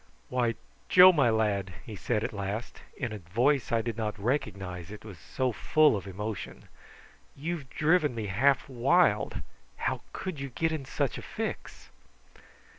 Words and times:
"Why, 0.29 0.55
Joe, 0.89 1.13
my 1.13 1.29
lad," 1.29 1.73
he 1.85 1.95
said 1.95 2.23
at 2.23 2.33
last, 2.33 2.81
in 2.97 3.11
a 3.13 3.19
voice 3.19 3.71
I 3.71 3.83
did 3.83 3.97
not 3.97 4.17
recognise, 4.17 4.89
it 4.89 5.05
was 5.05 5.19
so 5.19 5.51
full 5.51 5.95
of 5.95 6.07
emotion, 6.07 6.67
"you've 7.35 7.69
driven 7.69 8.15
me 8.15 8.25
half 8.25 8.67
wild. 8.67 9.43
How 9.77 10.01
could 10.11 10.39
you 10.39 10.49
get 10.49 10.71
in 10.71 10.85
such 10.85 11.19
a 11.19 11.21
fix?" 11.21 11.91